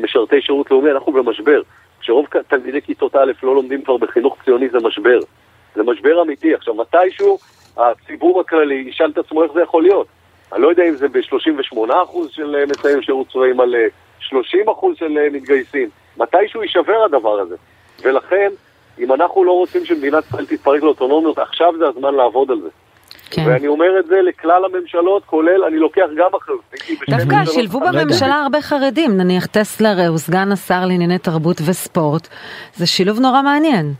משרתי 0.04 0.42
שירות 0.42 0.72
לאומי, 0.72 0.92
אנחנו 0.92 1.12
במשבר. 1.12 1.62
כשרוב 2.02 2.26
תלמידי 2.48 2.82
כיתות 2.82 3.16
א' 3.16 3.32
לא 3.44 3.56
לומדים 3.56 3.82
כבר 3.82 3.98
בחינוך 3.98 4.38
ציוני 4.46 4.70
זה 4.70 4.78
משבר. 4.84 5.20
זה 5.76 5.84
משבר 5.84 6.22
אמיתי. 6.22 6.54
עכשיו, 6.54 6.74
מתישהו 6.74 7.38
הציבור 7.78 8.42
הכללי 8.42 8.86
ישאל 8.88 9.10
את 9.10 9.18
עצמו 9.18 9.44
איך 9.44 9.52
זה 9.54 9.62
יכול 9.62 9.84
להיות. 9.84 10.08
אני 10.54 10.62
לא 10.62 10.68
יודע 10.68 10.84
אם 10.84 10.96
זה 10.96 11.08
ב-38% 11.08 11.84
של 12.30 12.56
אה, 12.56 12.66
מסיימים 12.66 13.02
שירות 13.02 13.28
צבאי 13.32 13.54
מלא, 13.54 13.80
30% 14.30 14.34
של 14.96 15.18
אה, 15.18 15.30
מתגייסים. 15.32 15.90
מתישהו 16.18 16.64
יישבר 16.64 17.04
הדבר 17.06 17.40
הזה. 17.40 17.56
ולכן, 18.04 18.50
אם 19.00 19.14
אנחנו 19.14 19.44
לא 19.44 19.52
רוצים 19.52 19.86
שמדינת 19.86 20.24
ישראל 20.26 20.46
תתפרק 20.46 20.84
לאוטונומיות, 20.84 21.40
עכשיו 21.40 21.74
זה 21.78 21.88
הזמן 21.88 22.16
לעבוד 22.16 22.52
על 22.52 22.62
זה. 22.62 22.70
כן. 23.32 23.44
ואני 23.48 23.68
אומר 23.68 24.00
את 24.00 24.06
זה 24.06 24.22
לכלל 24.22 24.66
הממשלות, 24.66 25.26
כולל, 25.26 25.64
אני 25.64 25.78
לוקח 25.78 26.06
גם 26.18 26.30
אחריות. 26.38 26.62
דווקא 27.10 27.46
שילבו 27.46 27.80
בממשלה 27.80 28.36
הרבה 28.36 28.62
חרדים, 28.62 29.18
נניח 29.18 29.46
טסלר 29.46 30.08
הוא 30.08 30.18
סגן 30.18 30.52
השר 30.52 30.86
לענייני 30.86 31.18
תרבות 31.18 31.58
וספורט, 31.70 32.28
זה 32.76 32.88
שילוב 32.88 33.20
נורא 33.20 33.42
מעניין. 33.42 33.94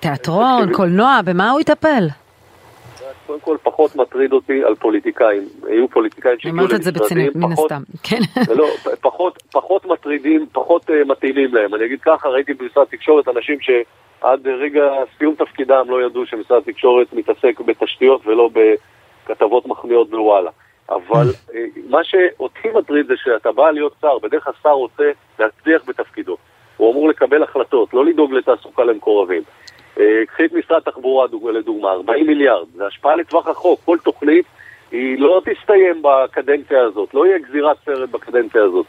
תיאטרון, 0.00 0.72
קולנוע, 0.72 1.20
במה 1.24 1.50
הוא 1.50 1.60
יטפל? 1.60 2.08
קודם 3.26 3.40
כל 3.40 3.56
פחות 3.62 3.96
מטריד 3.96 4.32
אותי 4.32 4.64
על 4.64 4.74
פוליטיקאים. 4.74 5.42
היו 5.66 5.88
פוליטיקאים 5.88 6.38
שהגיעו 6.38 6.56
למשרדים, 6.56 6.76
אמרת 6.76 6.80
את 6.80 6.82
זה 6.82 6.92
בציניות, 6.92 7.36
מן 7.36 7.52
הסתם, 7.52 7.82
כן. 8.02 8.20
לא, 8.54 8.66
פחות, 9.00 9.42
פחות 9.52 9.86
מטרידים, 9.86 10.46
פחות 10.52 10.90
uh, 10.90 10.92
מתאימים 11.06 11.54
להם. 11.54 11.74
אני 11.74 11.84
אגיד 11.84 12.00
ככה, 12.00 12.28
ראיתי 12.28 12.54
במשרד 12.54 12.84
תקשורת 12.84 13.28
אנשים 13.28 13.60
ש... 13.60 13.70
עד 14.22 14.48
רגע 14.48 14.92
סיום 15.18 15.34
תפקידם 15.34 15.84
לא 15.88 16.06
ידעו 16.06 16.26
שמשרד 16.26 16.62
התקשורת 16.68 17.12
מתעסק 17.12 17.60
בתשתיות 17.60 18.26
ולא 18.26 18.50
בכתבות 18.52 19.66
מחמיאות 19.66 20.10
בוואלה. 20.10 20.50
אבל 20.88 21.26
אה, 21.54 21.64
מה 21.90 22.04
שאותי 22.04 22.68
מטריד 22.74 23.06
זה 23.06 23.14
שאתה 23.16 23.52
בא 23.52 23.70
להיות 23.70 23.92
שר, 24.00 24.18
בדרך 24.18 24.44
כלל 24.44 24.52
שר 24.62 24.70
רוצה 24.70 25.10
להצליח 25.38 25.82
בתפקידו. 25.86 26.36
הוא 26.76 26.92
אמור 26.92 27.08
לקבל 27.08 27.42
החלטות, 27.42 27.94
לא 27.94 28.04
לדאוג 28.04 28.32
לתעסוקה 28.32 28.84
למקורבים. 28.84 29.42
אה, 30.00 30.26
קחי 30.26 30.44
את 30.44 30.52
משרד 30.52 30.82
התחבורה 30.86 31.26
לדוגמה, 31.52 31.92
40 31.92 32.26
מיליארד, 32.26 32.66
זה 32.74 32.86
השפעה 32.86 33.16
לטווח 33.16 33.48
רחוק, 33.48 33.80
כל 33.84 33.98
תוכנית 34.04 34.46
היא 34.92 35.18
לא 35.18 35.42
תסתיים 35.44 36.02
בקדנציה 36.02 36.82
הזאת, 36.82 37.14
לא 37.14 37.26
יהיה 37.26 37.38
גזירת 37.38 37.76
סרט 37.84 38.08
בקדנציה 38.08 38.64
הזאת. 38.64 38.86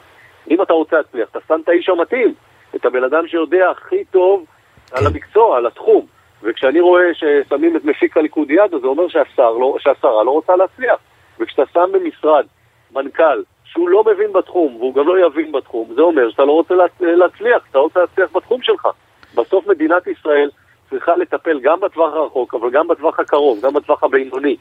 אם 0.50 0.62
אתה 0.62 0.74
רוצה 0.74 0.96
להצליח, 0.98 1.30
אתה 1.30 1.40
שם 1.48 1.60
את 1.63 1.70
האיש 1.70 1.90
המתאים, 1.90 2.34
את 2.75 2.86
הבן 2.86 3.04
אדם 3.04 3.28
שיודע 3.28 3.70
הכי 3.70 4.04
טוב 4.12 4.46
על 4.93 5.07
המקצוע, 5.07 5.57
על 5.57 5.65
התחום. 5.65 6.05
וכשאני 6.43 6.79
רואה 6.79 7.03
ששמים 7.13 7.75
את 7.77 7.85
מפיק 7.85 8.17
הליכודיאדה, 8.17 8.79
זה 8.79 8.88
אומר 8.88 9.07
שהשר 9.07 9.51
לא, 9.51 9.75
שהשרה 9.79 10.23
לא 10.23 10.31
רוצה 10.31 10.55
להצליח. 10.55 11.00
וכשאתה 11.39 11.63
שם 11.73 11.89
במשרד 11.91 12.45
מנכ"ל 12.91 13.43
שהוא 13.65 13.89
לא 13.89 14.03
מבין 14.03 14.33
בתחום, 14.33 14.75
והוא 14.75 14.93
גם 14.95 15.07
לא 15.07 15.25
יבין 15.25 15.51
בתחום, 15.51 15.93
זה 15.95 16.01
אומר 16.01 16.31
שאתה 16.31 16.45
לא 16.45 16.51
רוצה 16.51 16.73
להצליח, 17.00 17.63
אתה 17.71 17.79
רוצה 17.79 18.00
להצליח 18.00 18.29
בתחום 18.35 18.62
שלך. 18.62 18.88
בסוף 19.35 19.67
מדינת 19.67 20.07
ישראל 20.07 20.50
צריכה 20.89 21.15
לטפל 21.15 21.59
גם 21.59 21.79
בטווח 21.79 22.13
הרחוק, 22.13 22.53
אבל 22.53 22.69
גם 22.69 22.88
בטווח 22.88 23.19
הקרוב, 23.19 23.59
גם 23.62 23.73
בטווח 23.73 24.03
הבינוני. 24.03 24.57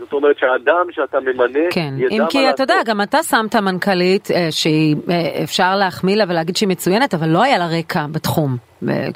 זאת 0.00 0.12
אומרת 0.12 0.38
שהאדם 0.38 0.86
שאתה 0.90 1.20
ממנה 1.20 1.70
כן, 1.70 1.94
ידע 1.98 2.14
אם 2.14 2.22
כי 2.30 2.50
אתה 2.50 2.62
יודע, 2.62 2.74
גם 2.86 3.00
אתה 3.02 3.22
שמת 3.22 3.56
מנכ"לית 3.56 4.28
אה, 4.30 4.48
שאפשר 4.50 5.62
אה, 5.62 5.76
להחמיא 5.76 6.16
לה 6.16 6.24
ולהגיד 6.28 6.56
שהיא 6.56 6.68
מצוינת, 6.68 7.14
אבל 7.14 7.28
לא 7.28 7.42
היה 7.42 7.58
לה 7.58 7.66
רקע 7.78 8.06
בתחום. 8.12 8.56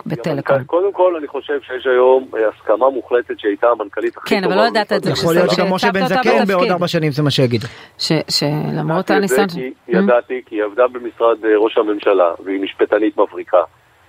בטלקום. 0.06 0.64
קודם 0.64 0.92
כל 0.92 1.16
אני 1.16 1.26
חושב 1.28 1.60
שיש 1.60 1.86
היום 1.86 2.28
אה, 2.36 2.48
הסכמה 2.48 2.90
מוחלטת 2.90 3.38
שהייתה 3.38 3.66
המנכ"לית 3.66 4.16
הכי 4.16 4.28
טובה. 4.34 4.40
כן, 4.40 4.44
אבל 4.44 4.62
לא 4.62 4.68
ידעת 4.68 4.92
את 4.92 5.04
זה. 5.04 5.10
יכול 5.10 5.34
להיות 5.34 5.50
שגם 5.50 5.72
משה 5.72 5.92
בן 5.92 6.06
זקן 6.06 6.44
בעוד 6.48 6.70
ארבע 6.70 6.88
שנים 6.88 7.12
זה 7.12 7.22
מה 7.22 7.30
שיגיד. 7.30 7.60
שלמרות 8.28 9.10
הניסיון... 9.10 9.46
ידעתי 9.88 10.42
כי 10.46 10.54
היא 10.56 10.64
עבדה 10.64 10.88
במשרד 10.88 11.36
ראש 11.58 11.78
הממשלה 11.78 12.32
והיא 12.44 12.60
משפטנית 12.60 13.18
מבריקה 13.18 13.62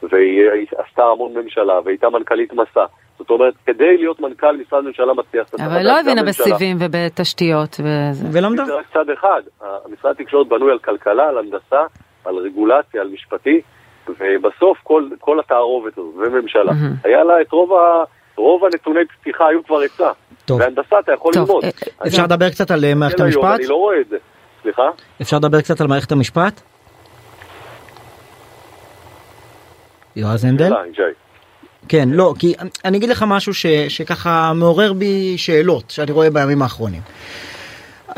והיא 0.04 0.66
עשתה 0.78 1.04
המון 1.04 1.34
ממשלה 1.34 1.80
והייתה 1.86 2.10
מנכ"לית 2.10 2.54
מסע. 2.54 2.86
זאת 3.20 3.30
אומרת, 3.30 3.54
כדי 3.66 3.98
להיות 3.98 4.20
מנכ"ל 4.20 4.58
משרד 4.58 4.84
ממשלה 4.84 5.14
מצליח... 5.14 5.48
אבל 5.66 5.84
לא 5.84 6.00
הבינה 6.00 6.24
בסיבים 6.24 6.78
ובתשתיות 6.80 7.80
וזה. 7.80 8.28
ולמדה. 8.32 8.66
זה 8.66 8.74
רק 8.74 8.86
צד 8.94 9.10
אחד. 9.10 9.42
משרד 9.94 10.12
התקשורת 10.12 10.48
בנוי 10.48 10.72
על 10.72 10.80
כלכלה, 10.80 11.28
על 11.30 11.38
הנדסה, 11.38 11.82
על 12.26 12.36
רגולציה, 12.36 13.02
על 13.02 13.08
משפטי, 13.08 13.62
ובסוף 14.08 14.78
כל, 14.84 15.10
כל 15.20 15.40
התערובת 15.40 15.98
הזו, 15.98 16.14
וממשלה, 16.18 16.72
mm-hmm. 16.72 17.08
היה 17.08 17.24
לה 17.24 17.42
את 17.42 17.52
רוב, 17.52 17.74
ה, 17.74 18.04
רוב 18.36 18.66
הנתוני 18.66 19.00
פתיחה 19.06 19.48
היו 19.48 19.64
כבר 19.64 19.80
עצה. 19.80 20.12
טוב. 20.46 20.60
והנדסה 20.60 21.00
אתה 21.00 21.14
יכול 21.14 21.34
טוב. 21.34 21.48
ללמוד. 21.48 21.64
אה, 21.64 21.70
אפשר 22.08 22.24
לדבר 22.24 22.50
קצת 22.50 22.72
על 22.72 22.86
אה, 22.86 22.96
מערכת 22.96 23.20
המשפט? 23.20 23.60
אני 23.60 23.68
לא 23.68 23.76
רואה 23.76 24.02
את 24.02 24.08
זה. 24.10 24.18
סליחה? 24.62 24.90
אפשר 25.22 25.38
לדבר 25.38 25.62
קצת 25.62 25.82
על 25.82 25.88
מערכת 25.88 26.12
המשפט? 26.12 26.62
יועז 30.16 30.46
הנדל? 30.46 30.72
כן, 31.88 32.10
לא, 32.10 32.34
כי 32.40 32.54
אני 32.86 32.98
אגיד 32.98 33.10
לך 33.10 33.26
משהו 33.28 33.54
ש, 33.54 33.66
שככה 33.88 34.54
מעורר 34.56 34.94
בי 34.94 35.34
שאלות 35.38 35.84
שאני 35.92 36.12
רואה 36.12 36.30
בימים 36.30 36.62
האחרונים. 36.62 37.02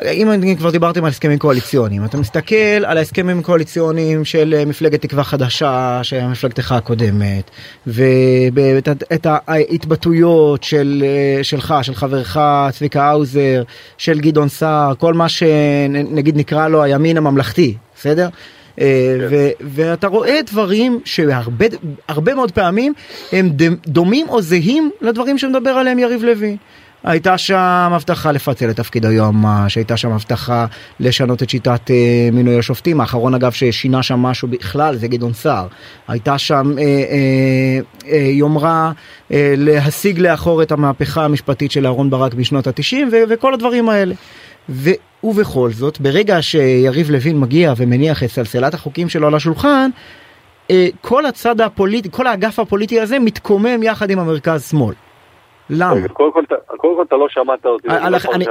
אם 0.05 0.55
כבר 0.57 0.69
דיברתם 0.69 1.03
על 1.03 1.09
הסכמים 1.09 1.39
קואליציוניים, 1.39 2.05
אתה 2.05 2.17
מסתכל 2.17 2.55
על 2.85 2.97
ההסכמים 2.97 3.39
הקואליציוניים 3.39 4.25
של 4.25 4.55
אה, 4.57 4.65
מפלגת 4.65 5.01
תקווה 5.01 5.23
חדשה, 5.23 5.99
שהיה 6.03 6.27
מפלגתך 6.27 6.71
הקודמת, 6.71 7.51
ואת 7.87 9.25
ההתבטאויות 9.25 10.63
של, 10.63 11.03
אה, 11.07 11.43
שלך, 11.43 11.75
של 11.81 11.95
חברך 11.95 12.37
צביקה 12.71 13.03
האוזר, 13.03 13.63
של 13.97 14.19
גדעון 14.19 14.49
סער, 14.49 14.95
כל 14.95 15.13
מה 15.13 15.29
שנגיד 15.29 16.37
נקרא 16.37 16.67
לו 16.67 16.83
הימין 16.83 17.17
הממלכתי, 17.17 17.75
בסדר? 17.95 18.29
אה, 18.81 19.17
כן. 19.29 19.65
ואתה 19.67 20.07
רואה 20.07 20.39
דברים 20.51 20.99
שהרבה 21.05 22.35
מאוד 22.35 22.51
פעמים 22.51 22.93
הם 23.31 23.49
דומים 23.87 24.29
או 24.29 24.41
זהים 24.41 24.91
לדברים 25.01 25.37
שמדבר 25.37 25.69
עליהם 25.69 25.99
יריב 25.99 26.23
לוין. 26.23 26.57
הייתה 27.03 27.37
שם 27.37 27.89
הבטחה 27.91 28.31
לפצל 28.31 28.69
את 28.69 28.75
תפקיד 28.75 29.05
היועמ"ש, 29.05 29.75
הייתה 29.75 29.97
שם 29.97 30.11
הבטחה 30.11 30.65
לשנות 30.99 31.43
את 31.43 31.49
שיטת 31.49 31.91
אה, 31.91 32.29
מינוי 32.33 32.59
השופטים, 32.59 33.01
האחרון 33.01 33.33
אגב 33.35 33.51
ששינה 33.51 34.03
שם 34.03 34.19
משהו 34.19 34.47
בכלל 34.47 34.95
זה 34.95 35.07
גדעון 35.07 35.33
סער. 35.33 35.67
הייתה 36.07 36.37
שם 36.37 36.71
אה, 36.77 36.83
אה, 36.83 37.79
אה, 38.11 38.17
יומרה 38.17 38.91
אה, 39.31 39.53
להשיג 39.57 40.19
לאחור 40.19 40.63
את 40.63 40.71
המהפכה 40.71 41.25
המשפטית 41.25 41.71
של 41.71 41.85
אהרן 41.85 42.09
ברק 42.09 42.33
בשנות 42.33 42.67
התשעים 42.67 43.09
וכל 43.29 43.53
הדברים 43.53 43.89
האלה. 43.89 44.15
ו, 44.69 44.89
ובכל 45.23 45.69
זאת, 45.71 46.01
ברגע 46.01 46.41
שיריב 46.41 47.11
לוין 47.11 47.39
מגיע 47.39 47.73
ומניח 47.77 48.23
את 48.23 48.29
סלסלת 48.29 48.73
החוקים 48.73 49.09
שלו 49.09 49.27
על 49.27 49.35
השולחן, 49.35 49.89
אה, 50.71 50.87
כל 51.01 51.25
הצד 51.25 51.61
הפוליטי, 51.61 52.09
כל 52.11 52.27
האגף 52.27 52.59
הפוליטי 52.59 53.01
הזה 53.01 53.19
מתקומם 53.19 53.83
יחד 53.83 54.09
עם 54.09 54.19
המרכז 54.19 54.69
שמאל. 54.69 54.95
למה? 55.69 56.07
קודם 56.07 56.31
כל 56.31 57.03
אתה 57.07 57.15
לא 57.15 57.27
שמעת 57.29 57.65
אותי. 57.65 57.89
אה, 57.89 58.09
נכון 58.09 58.41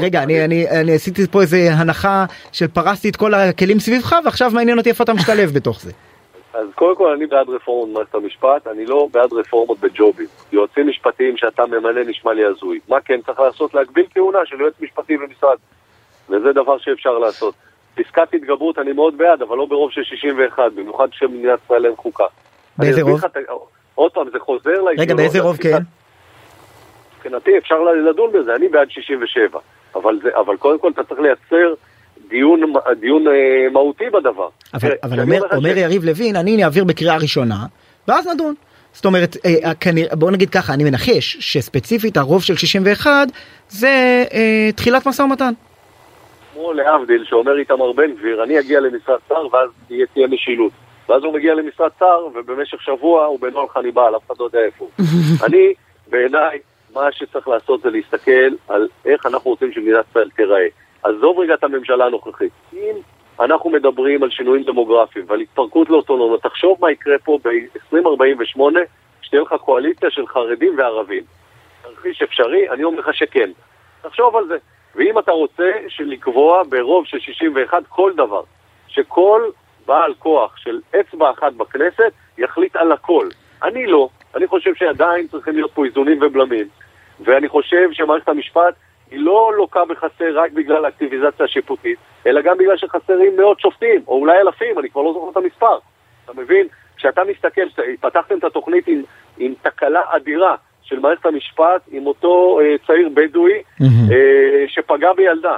רגע, 0.00 0.22
אני 0.22 0.94
עשיתי 0.94 1.26
פה 1.26 1.40
איזה 1.40 1.68
הנחה 1.72 2.24
שפרסתי 2.52 3.08
את 3.08 3.16
כל 3.16 3.34
הכלים 3.34 3.80
סביבך 3.80 4.16
ועכשיו 4.24 4.50
מעניין 4.54 4.78
אותי 4.78 4.90
איפה 4.90 5.04
אתה 5.04 5.14
משתלב 5.14 5.50
בתוך 5.54 5.80
זה. 5.80 5.92
אז 6.54 6.68
קודם 6.74 6.96
כל 6.96 7.12
אני 7.12 7.26
בעד 7.26 7.48
רפורמות 7.48 7.88
במערכת 7.88 8.14
המשפט, 8.14 8.66
אני 8.66 8.86
לא 8.86 9.08
בעד 9.12 9.32
רפורמות 9.32 9.80
בג'ובים. 9.80 10.26
יועצים 10.52 10.88
משפטיים 10.88 11.36
שאתה 11.36 11.66
ממנה 11.66 12.00
נשמע 12.06 12.32
לי 12.32 12.44
הזוי. 12.44 12.80
מה 12.88 13.00
כן 13.00 13.20
צריך 13.26 13.40
לעשות? 13.40 13.74
להגביל 13.74 14.06
כהונה 14.14 14.38
של 14.44 14.60
יועץ 14.60 14.74
משפטי 14.80 15.16
במשרד. 15.16 15.56
וזה 16.28 16.52
דבר 16.52 16.78
שאפשר 16.78 17.18
לעשות. 17.18 17.54
פסקת 17.94 18.34
התגברות 18.34 18.78
אני 18.78 18.92
מאוד 18.92 19.18
בעד, 19.18 19.42
אבל 19.42 19.56
לא 19.56 19.66
ברוב 19.66 19.90
של 19.90 20.02
61, 20.02 20.72
במיוחד 20.72 21.08
כשמדינת 21.10 21.58
ישראל 21.64 21.86
אין 21.86 21.96
חוקה. 21.96 22.24
באיזה 22.78 23.02
רוב? 23.02 23.20
עוד 23.94 24.12
פעם, 24.12 24.30
זה 24.32 24.38
חוזר 24.38 24.70
לאידיאולוגיה. 24.70 25.04
רגע, 25.04 25.14
באיזה 25.14 25.40
רוב 25.40 25.56
כן? 25.56 25.78
מבחינתי 27.16 27.58
אפשר 27.58 27.82
לדון 27.82 28.32
בזה, 28.32 28.54
אני 28.54 28.68
בעד 28.68 28.90
67. 28.90 29.58
אבל, 29.94 30.20
זה, 30.22 30.28
אבל 30.36 30.56
קודם 30.56 30.78
כל 30.78 30.90
אתה 30.90 31.04
צריך 31.04 31.20
לייצר 31.20 31.74
דיון, 32.28 32.72
דיון 33.00 33.28
אה, 33.28 33.32
מהותי 33.72 34.04
בדבר. 34.12 34.48
אבל, 34.74 34.90
אבל 35.02 35.20
אומר, 35.20 35.40
אומר 35.56 35.74
ש... 35.74 35.78
יריב 35.78 36.04
לוין, 36.04 36.36
אני 36.36 36.64
אעביר 36.64 36.84
בקריאה 36.84 37.16
ראשונה, 37.16 37.56
ואז 38.08 38.26
נדון. 38.26 38.54
זאת 38.92 39.04
אומרת, 39.04 39.36
אה, 39.46 39.74
כנראה, 39.74 40.16
בוא 40.16 40.30
נגיד 40.30 40.50
ככה, 40.50 40.74
אני 40.74 40.84
מנחש 40.84 41.36
שספציפית 41.40 42.16
הרוב 42.16 42.42
של 42.42 42.56
61 42.56 43.10
זה 43.68 44.24
אה, 44.32 44.70
תחילת 44.76 45.06
משא 45.06 45.22
ומתן. 45.22 45.52
כמו 46.52 46.72
להבדיל, 46.72 47.24
שאומר 47.24 47.58
איתמר 47.58 47.92
בן 47.92 48.12
גביר, 48.12 48.44
אני 48.44 48.60
אגיע 48.60 48.80
למשרד 48.80 49.18
שר 49.28 49.46
ואז 49.52 49.70
תהיה, 49.88 50.06
תהיה 50.14 50.26
משילות. 50.26 50.72
ואז 51.08 51.24
הוא 51.24 51.34
מגיע 51.34 51.54
למשרד 51.54 51.90
שר, 51.98 52.26
ובמשך 52.34 52.82
שבוע 52.82 53.24
הוא 53.24 53.40
בנוהל 53.40 53.68
חניבל, 53.68 54.16
אף 54.16 54.26
אחד 54.26 54.34
לא 54.40 54.44
יודע 54.44 54.58
איפה. 54.58 54.88
אני, 55.46 55.72
בעיניי, 56.10 56.58
מה 56.94 57.12
שצריך 57.12 57.48
לעשות 57.48 57.82
זה 57.82 57.90
להסתכל 57.90 58.54
על 58.68 58.88
איך 59.06 59.26
אנחנו 59.26 59.50
רוצים 59.50 59.72
שמדינת 59.72 60.04
ישראל 60.10 60.30
תיראה. 60.36 60.66
עזוב 61.04 61.38
רגע 61.38 61.54
את 61.54 61.64
הממשלה 61.64 62.06
הנוכחית. 62.06 62.52
אם 62.72 62.94
אנחנו 63.40 63.70
מדברים 63.70 64.22
על 64.22 64.30
שינויים 64.30 64.64
דמוגרפיים 64.64 65.24
ועל 65.28 65.40
התפרקות 65.40 65.90
לאוטונומיה, 65.90 66.38
תחשוב 66.38 66.78
מה 66.80 66.90
יקרה 66.90 67.18
פה 67.24 67.38
ב-2048, 67.44 68.60
שתהיה 69.22 69.42
לך 69.42 69.52
קואליציה 69.52 70.10
של 70.10 70.26
חרדים 70.26 70.78
וערבים. 70.78 71.22
תרחיש 71.82 72.22
אפשרי? 72.22 72.70
אני 72.70 72.84
אומר 72.84 72.98
לך 72.98 73.14
שכן. 73.14 73.50
תחשוב 74.02 74.36
על 74.36 74.46
זה. 74.46 74.56
ואם 74.94 75.18
אתה 75.18 75.32
רוצה 75.32 75.70
לקבוע 76.00 76.62
ברוב 76.68 77.06
של 77.06 77.18
61 77.18 77.82
כל 77.88 78.12
דבר, 78.16 78.42
שכל 78.88 79.42
בעל 79.86 80.14
כוח 80.18 80.56
של 80.56 80.80
אצבע 81.00 81.30
אחת 81.30 81.52
בכנסת 81.52 82.12
יחליט 82.38 82.76
על 82.76 82.92
הכל. 82.92 83.28
אני 83.62 83.86
לא. 83.86 84.08
אני 84.34 84.46
חושב 84.46 84.74
שעדיין 84.74 85.28
צריכים 85.28 85.54
להיות 85.54 85.70
פה 85.74 85.84
איזונים 85.84 86.18
ובלמים. 86.22 86.68
ואני 87.20 87.48
חושב 87.48 87.88
שמערכת 87.92 88.28
המשפט 88.28 88.74
היא 89.14 89.20
לא 89.20 89.52
לוקה 89.56 89.84
בחסר 89.84 90.38
רק 90.38 90.52
בגלל 90.52 90.84
האקטיביזציה 90.84 91.44
השיפוטית, 91.44 91.98
אלא 92.26 92.40
גם 92.40 92.58
בגלל 92.58 92.76
שחסרים 92.76 93.36
מאות 93.36 93.60
שופטים, 93.60 94.00
או 94.08 94.20
אולי 94.20 94.40
אלפים, 94.40 94.78
אני 94.78 94.90
כבר 94.90 95.02
לא 95.02 95.12
זוכר 95.12 95.30
את 95.30 95.36
המספר. 95.36 95.78
אתה 96.24 96.32
מבין? 96.40 96.66
כשאתה 96.96 97.22
מסתכל, 97.24 97.82
פתחתם 98.00 98.38
את 98.38 98.44
התוכנית 98.44 98.88
עם, 98.88 99.02
עם 99.38 99.54
תקלה 99.62 100.00
אדירה 100.08 100.56
של 100.82 100.98
מערכת 100.98 101.26
המשפט, 101.26 101.82
עם 101.90 102.06
אותו 102.06 102.60
אה, 102.60 102.74
צעיר 102.86 103.08
בדואי 103.14 103.52
mm-hmm. 103.52 104.12
אה, 104.12 104.64
שפגע 104.68 105.12
בילדה. 105.12 105.56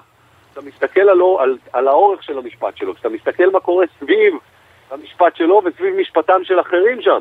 אתה 0.52 0.60
מסתכל 0.60 1.08
עלו, 1.08 1.40
על, 1.40 1.58
על 1.72 1.88
האורך 1.88 2.22
של 2.22 2.38
המשפט 2.38 2.76
שלו, 2.76 2.94
כשאתה 2.94 3.08
מסתכל 3.08 3.50
מה 3.50 3.60
קורה 3.60 3.86
סביב 3.98 4.34
המשפט 4.90 5.36
שלו 5.36 5.62
וסביב 5.64 5.94
משפטם 6.00 6.44
של 6.44 6.60
אחרים 6.60 7.02
שם. 7.02 7.20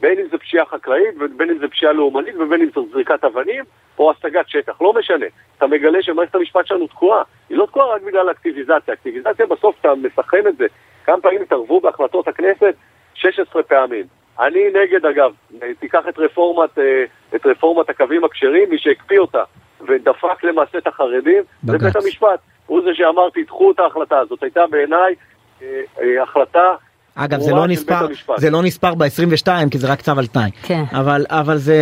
בין 0.00 0.18
אם 0.18 0.24
זה 0.30 0.38
פשיעה 0.38 0.66
חקלאית, 0.66 1.14
ובין 1.20 1.50
אם 1.50 1.58
זה 1.58 1.68
פשיעה 1.68 1.92
לאומנית, 1.92 2.36
ובין 2.36 2.60
אם 2.60 2.68
זה 2.74 2.80
זריקת 2.92 3.24
אבנים, 3.24 3.64
או 3.98 4.10
השגת 4.10 4.48
שטח, 4.48 4.80
לא 4.80 4.92
משנה. 4.92 5.26
אתה 5.56 5.66
מגלה 5.66 6.02
שמערכת 6.02 6.34
המשפט 6.34 6.66
שלנו 6.66 6.86
תקועה. 6.86 7.22
היא 7.48 7.58
לא 7.58 7.66
תקועה 7.66 7.94
רק 7.94 8.02
בגלל 8.02 8.28
האקטיביזציה. 8.28 8.94
אקטיביזציה 8.94 9.46
בסוף 9.46 9.76
אתה 9.80 9.94
מסכם 9.94 10.46
את 10.48 10.56
זה. 10.56 10.66
כמה 11.04 11.20
פעמים 11.20 11.42
התערבו 11.42 11.80
בהחלטות 11.80 12.28
הכנסת? 12.28 12.74
16 13.14 13.62
פעמים. 13.62 14.04
אני 14.40 14.64
נגד, 14.68 15.06
אגב, 15.06 15.32
תיקח 15.78 16.08
את 16.08 16.18
רפורמת, 16.18 16.78
אה, 16.78 17.04
את 17.34 17.46
רפורמת 17.46 17.90
הקווים 17.90 18.24
הכשרים, 18.24 18.70
מי 18.70 18.78
שהקפיא 18.78 19.18
אותה 19.18 19.42
ודפק 19.80 20.44
למעשה 20.44 20.78
את 20.78 20.86
החרדים, 20.86 21.42
בגץ. 21.64 21.80
זה 21.80 21.86
בית 21.86 21.96
המשפט. 21.96 22.40
הוא 22.66 22.80
זה 22.84 22.94
שאמר, 22.94 23.28
תדחו 23.30 23.70
את 23.70 23.80
ההחלטה 23.80 24.18
הזאת. 24.18 24.42
הייתה 24.42 24.66
בעיניי 24.66 25.14
אה, 25.62 25.80
אה, 26.00 26.22
החלטה 26.22 26.74
אגב 27.14 27.40
זה 27.40 27.50
לא 27.50 27.66
נספר 27.66 28.06
זה 28.36 28.50
לא 28.50 28.62
נספר 28.62 28.94
ב-22 28.94 29.48
כי 29.70 29.78
זה 29.78 29.86
רק 29.86 30.00
צו 30.00 30.12
על 30.18 30.26
תנאי. 30.26 30.50
כן. 30.62 30.84
אבל 30.92 31.26
אבל 31.28 31.58
זה 31.58 31.76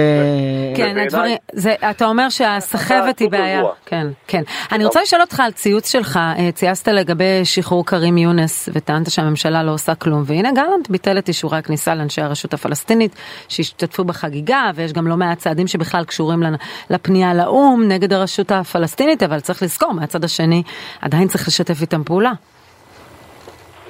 כן 0.76 0.98
הדברים 0.98 1.36
זה 1.52 1.74
אתה 1.90 2.06
אומר 2.06 2.28
שהסחבת 2.28 3.18
היא 3.18 3.30
בעיה. 3.30 3.62
כן 3.86 4.06
כן. 4.26 4.42
אני 4.72 4.84
רוצה 4.84 5.02
לשאול 5.02 5.22
אותך 5.22 5.40
על 5.40 5.52
ציוץ 5.52 5.92
שלך 5.92 6.16
אה, 6.16 6.52
צייצת 6.54 6.88
לגבי 6.88 7.44
שחרור 7.44 7.86
כרים 7.86 8.18
יונס 8.18 8.68
וטענת 8.72 9.10
שהממשלה 9.10 9.62
לא 9.62 9.70
עושה 9.70 9.94
כלום. 9.94 10.22
והנה 10.26 10.52
גלנט 10.52 10.90
ביטל 10.90 11.18
את 11.18 11.28
אישורי 11.28 11.58
הכניסה 11.58 11.94
לאנשי 11.94 12.22
הרשות 12.22 12.54
הפלסטינית 12.54 13.16
שהשתתפו 13.48 14.04
בחגיגה 14.04 14.70
ויש 14.74 14.92
גם 14.92 15.06
לא 15.06 15.16
מעט 15.16 15.38
צעדים 15.38 15.66
שבכלל 15.66 16.04
קשורים 16.04 16.42
לפנייה 16.90 17.34
לאו"ם 17.34 17.84
נגד 17.88 18.12
הרשות 18.12 18.52
הפלסטינית 18.52 19.22
אבל 19.22 19.40
צריך 19.40 19.62
לזכור 19.62 19.92
מהצד 19.92 20.24
השני 20.24 20.62
עדיין 21.00 21.28
צריך 21.28 21.48
לשתף 21.48 21.80
איתם 21.80 22.04
פעולה. 22.04 22.32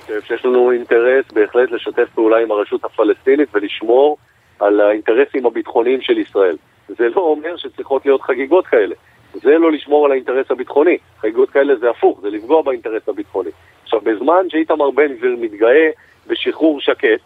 חושב 0.06 0.20
שיש 0.22 0.44
לנו 0.44 0.72
אינטרס 0.72 1.24
בהחלט 1.32 1.70
לשתף 1.70 2.08
פעולה 2.14 2.38
עם 2.38 2.50
הרשות 2.50 2.84
הפלסטינית 2.84 3.48
ולשמור 3.54 4.16
על 4.60 4.80
האינטרסים 4.80 5.46
הביטחוניים 5.46 6.00
של 6.00 6.18
ישראל. 6.18 6.56
זה 6.88 7.08
לא 7.08 7.20
אומר 7.20 7.56
שצריכות 7.56 8.06
להיות 8.06 8.22
חגיגות 8.22 8.66
כאלה. 8.66 8.94
זה 9.32 9.58
לא 9.58 9.72
לשמור 9.72 10.04
על 10.04 10.12
האינטרס 10.12 10.50
הביטחוני. 10.50 10.98
חגיגות 11.20 11.50
כאלה 11.50 11.76
זה 11.76 11.90
הפוך, 11.90 12.20
זה 12.20 12.30
לפגוע 12.30 12.62
באינטרס 12.62 13.08
הביטחוני. 13.08 13.50
עכשיו, 13.82 14.00
בזמן 14.00 14.50
שאיתמר 14.50 14.90
בן 14.90 15.14
גביר 15.14 15.36
מתגאה 15.40 15.90
בשחרור 16.26 16.80
שקט, 16.80 17.20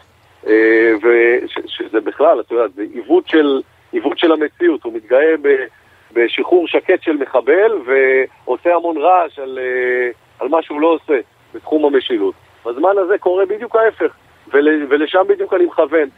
אה, 0.47 0.93
ושזה 1.03 2.01
בכלל, 2.01 2.41
אתה 2.41 2.55
יודע, 2.55 2.69
זה 2.75 2.83
עיוות 2.95 3.29
של, 3.29 3.63
עיוות 3.93 4.19
של 4.19 4.33
המציאות, 4.33 4.85
הוא 4.85 4.93
מתגאה 4.93 5.37
ב, 5.43 5.49
בשחרור 6.13 6.69
שקט 6.69 7.03
של 7.03 7.17
מחבל 7.17 7.73
ועושה 7.87 8.75
המון 8.75 8.99
רעש 8.99 9.39
על, 9.39 9.59
אה, 9.63 10.11
על 10.39 10.49
מה 10.49 10.63
שהוא 10.63 10.81
לא 10.81 10.87
עושה 10.87 11.19
בתחום 11.55 11.85
המשילות. 11.85 12.35
בזמן 12.67 12.99
הזה 12.99 13.19
קורה 13.19 13.47
בדיוק 13.47 13.77
ההפך, 13.77 14.13
ול, 14.53 14.87
ולשם 14.91 15.25
בדיוק 15.29 15.55
אני 15.55 15.65
מכוון. 15.65 16.09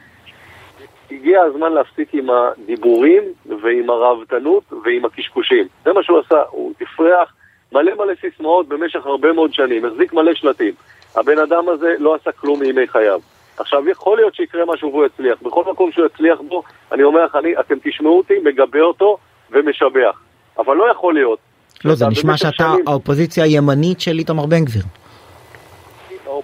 הגיע 1.10 1.42
הזמן 1.42 1.72
להפסיק 1.72 2.14
עם 2.14 2.26
הדיבורים 2.30 3.22
ועם 3.62 3.90
הראוותנות 3.90 4.72
ועם 4.84 5.04
הקשקושים. 5.04 5.66
זה 5.84 5.92
מה 5.92 6.02
שהוא 6.02 6.18
עשה, 6.18 6.42
הוא 6.50 6.72
הפריח 6.80 7.34
מלא 7.72 7.92
מלא 7.94 8.12
סיסמאות 8.20 8.68
במשך 8.68 9.06
הרבה 9.06 9.32
מאוד 9.32 9.54
שנים, 9.54 9.84
החזיק 9.84 10.12
מלא 10.12 10.34
שלטים. 10.34 10.74
הבן 11.16 11.38
אדם 11.38 11.68
הזה 11.68 11.94
לא 11.98 12.14
עשה 12.14 12.32
כלום 12.32 12.60
מימי 12.60 12.88
חייו. 12.88 13.20
עכשיו, 13.56 13.88
יכול 13.88 14.16
להיות 14.16 14.34
שיקרה 14.34 14.62
משהו 14.66 14.88
והוא 14.92 15.06
יצליח. 15.06 15.42
בכל 15.42 15.64
מקום 15.70 15.92
שהוא 15.92 16.06
יצליח 16.06 16.40
בו, 16.48 16.62
אני 16.92 17.02
אומר 17.02 17.24
לך, 17.24 17.36
אני, 17.36 17.60
אתם 17.60 17.74
תשמעו 17.84 18.18
אותי, 18.18 18.34
מגבה 18.44 18.80
אותו 18.80 19.18
ומשבח. 19.50 20.20
אבל 20.58 20.76
לא 20.76 20.90
יכול 20.90 21.14
להיות. 21.14 21.38
לא, 21.84 21.94
זה 21.94 22.06
נשמע 22.06 22.36
שאתה 22.36 22.50
שנים... 22.50 22.88
האופוזיציה 22.88 23.44
הימנית 23.44 24.00
של 24.00 24.18
איתמר 24.18 24.46
בן 24.46 24.64
גביר. 24.64 24.82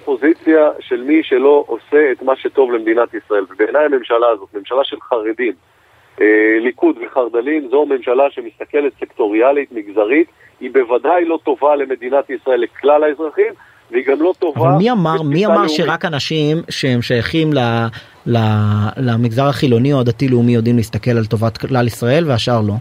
האופוזיציה 0.09 0.71
של 0.81 1.03
מי 1.03 1.23
שלא 1.23 1.65
עושה 1.67 2.13
את 2.13 2.23
מה 2.23 2.37
שטוב 2.37 2.73
למדינת 2.73 3.15
ישראל. 3.15 3.45
ובעיניי 3.51 3.85
הממשלה 3.85 4.29
הזאת, 4.29 4.49
ממשלה 4.55 4.85
של 4.85 4.97
חרדים, 5.01 5.53
אה, 6.21 6.27
ליכוד 6.61 6.97
וחרד"לים, 7.03 7.69
זו 7.71 7.87
ממשלה 7.87 8.25
שמסתכלת 8.31 8.93
סקטוריאלית, 9.01 9.73
מגזרית, 9.73 10.29
היא 10.61 10.71
בוודאי 10.73 11.25
לא 11.25 11.39
טובה 11.45 11.77
למדינת 11.77 12.31
ישראל, 12.31 12.61
לכלל 12.61 13.05
האזרחים, 13.05 13.53
והיא 13.91 14.07
גם 14.07 14.23
לא 14.23 14.35
טובה... 14.39 14.61
אבל 14.61 14.71
מי 14.79 14.91
אמר, 14.91 15.23
מי 15.23 15.47
אמר 15.47 15.55
לאומית. 15.55 15.71
שרק 15.71 16.05
אנשים 16.05 16.57
שהם 16.71 17.03
שייכים 17.03 17.53
ל, 17.53 17.59
ל, 18.27 18.39
למגזר 18.97 19.47
החילוני 19.49 19.93
או 19.93 20.01
הדתי-לאומי 20.01 20.53
יודעים 20.53 20.77
להסתכל 20.77 21.11
על 21.11 21.25
טובת 21.25 21.59
כלל 21.59 21.87
ישראל 21.87 22.25
והשאר 22.27 22.61
לא? 22.67 22.75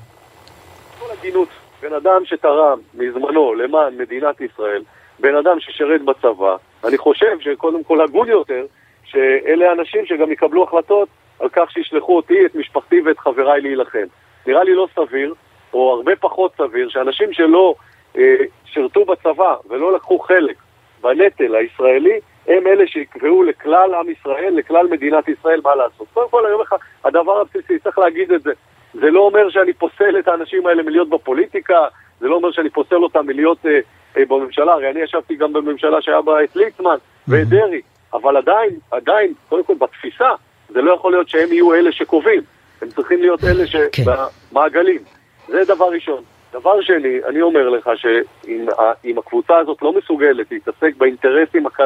כל 0.99 1.05
הגינות, 1.19 1.49
בן 1.81 1.93
אדם 1.93 2.21
שתרם 2.25 2.79
מזמנו 2.93 3.53
למען 3.53 3.97
מדינת 3.97 4.41
ישראל, 4.41 4.81
בן 5.19 5.35
אדם 5.35 5.59
ששירת 5.59 6.01
בצבא, 6.01 6.55
אני 6.83 6.97
חושב 6.97 7.39
שקודם 7.39 7.83
כל 7.83 8.01
הגון 8.01 8.27
יותר, 8.27 8.65
שאלה 9.05 9.71
אנשים 9.71 10.05
שגם 10.05 10.31
יקבלו 10.31 10.63
החלטות 10.63 11.09
על 11.39 11.49
כך 11.49 11.71
שישלחו 11.71 12.15
אותי, 12.15 12.45
את 12.45 12.55
משפחתי 12.55 13.01
ואת 13.01 13.19
חבריי 13.19 13.61
להילחם. 13.61 14.05
נראה 14.47 14.63
לי 14.63 14.73
לא 14.73 14.87
סביר, 14.95 15.33
או 15.73 15.93
הרבה 15.93 16.15
פחות 16.15 16.51
סביר, 16.57 16.89
שאנשים 16.89 17.33
שלא 17.33 17.75
אה, 18.17 18.35
שירתו 18.65 19.05
בצבא 19.05 19.55
ולא 19.69 19.93
לקחו 19.93 20.19
חלק 20.19 20.55
בנטל 21.01 21.55
הישראלי, 21.55 22.19
הם 22.47 22.67
אלה 22.67 22.87
שיקבעו 22.87 23.43
לכלל 23.43 23.93
עם 23.93 24.09
ישראל, 24.09 24.53
לכלל 24.53 24.87
מדינת 24.87 25.27
ישראל 25.27 25.61
מה 25.63 25.75
לעשות. 25.75 26.07
קודם 26.13 26.29
כל, 26.29 26.45
אני 26.45 26.53
אומר 26.53 26.63
לך, 26.63 26.75
הדבר 27.03 27.41
הבסיסי, 27.41 27.79
צריך 27.79 27.97
להגיד 27.97 28.31
את 28.31 28.43
זה. 28.43 28.51
זה 28.93 29.11
לא 29.11 29.19
אומר 29.19 29.49
שאני 29.49 29.73
פוסל 29.73 30.19
את 30.19 30.27
האנשים 30.27 30.67
האלה 30.67 30.83
מלהיות 30.83 31.09
בפוליטיקה, 31.09 31.85
זה 32.19 32.27
לא 32.27 32.35
אומר 32.35 32.51
שאני 32.51 32.69
פוסל 32.69 32.95
אותם 32.95 33.25
מלהיות 33.25 33.65
אה, 33.65 33.79
בממשלה, 34.25 34.73
הרי 34.73 34.91
אני 34.91 34.99
ישבתי 34.99 35.35
גם 35.35 35.53
בממשלה 35.53 36.01
שהיה 36.01 36.21
בה 36.21 36.43
את 36.43 36.55
ליצמן 36.55 36.95
ואת 37.27 37.47
דרעי, 37.47 37.81
אבל 38.13 38.37
עדיין, 38.37 38.69
עדיין, 38.91 39.33
קודם 39.49 39.63
כל 39.63 39.73
בתפיסה, 39.79 40.29
זה 40.69 40.81
לא 40.81 40.93
יכול 40.93 41.11
להיות 41.11 41.29
שהם 41.29 41.51
יהיו 41.51 41.73
אלה 41.73 41.91
שקובעים, 41.91 42.41
הם 42.81 42.89
צריכים 42.89 43.21
להיות 43.21 43.43
אלה 43.43 43.63
שבמעגלים. 43.67 44.99
כן. 45.47 45.53
זה 45.53 45.73
דבר 45.73 45.85
ראשון. 45.85 46.23
דבר 46.53 46.81
שני, 46.81 47.19
אני 47.29 47.41
אומר 47.41 47.69
לך 47.69 47.89
שאם 47.95 49.17
הקבוצה 49.17 49.57
הזאת 49.57 49.81
לא 49.81 49.93
מסוגלת 49.97 50.51
להתעסק 50.51 50.95
באינטרסים 50.97 51.65
הכ... 51.65 51.79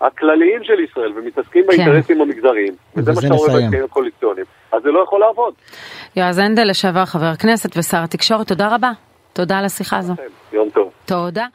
הכלליים 0.00 0.64
של 0.64 0.80
ישראל 0.80 1.12
ומתעסקים 1.16 1.62
כן. 1.62 1.68
באינטרסים 1.68 2.20
המגזריים, 2.20 2.74
וזה 2.96 3.12
מה 3.12 3.20
שאתה 3.20 3.34
רואה 3.34 3.52
בהסכמים 3.52 3.84
הקואליציוניים, 3.84 4.46
אז 4.72 4.82
זה 4.82 4.90
לא 4.90 5.00
יכול 5.00 5.20
לעבוד. 5.20 5.54
יועז 6.16 6.38
הנדל, 6.38 6.64
לשעבר 6.70 7.04
חבר 7.04 7.26
הכנסת 7.26 7.76
ושר 7.76 8.02
התקשורת, 8.02 8.48
תודה 8.48 8.74
רבה. 8.74 8.90
תודה 9.32 9.58
על 9.58 9.64
השיחה 9.64 9.98
הזו. 9.98 10.14
יום 10.52 10.70
טוב. 10.70 10.90
תודה. 11.06 11.46